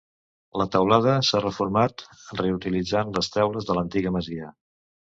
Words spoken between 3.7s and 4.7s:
de l’antiga masia.